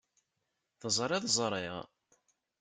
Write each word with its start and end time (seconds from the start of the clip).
Teẓriḍ 0.79 1.23
ẓṛiɣ. 1.37 1.77